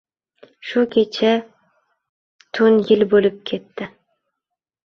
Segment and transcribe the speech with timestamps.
[0.69, 1.33] Shu kecha
[2.59, 3.93] tun yil bo‘lib ketdi